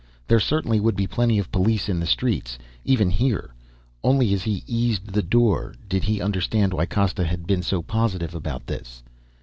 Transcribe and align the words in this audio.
There 0.27 0.39
certainly 0.39 0.79
would 0.79 0.95
be 0.95 1.05
plenty 1.05 1.37
of 1.37 1.51
police 1.51 1.87
in 1.87 1.99
the 1.99 2.07
streets, 2.07 2.57
even 2.83 3.11
here. 3.11 3.53
Only 4.03 4.33
as 4.33 4.41
he 4.41 4.63
eased 4.65 5.13
the 5.13 5.21
door 5.21 5.75
did 5.87 6.05
he 6.05 6.19
understand 6.19 6.73
why 6.73 6.87
Costa 6.87 7.23
had 7.23 7.45
been 7.45 7.61
so 7.61 7.83
positive 7.83 8.33
about 8.33 8.65
this. 8.65 9.03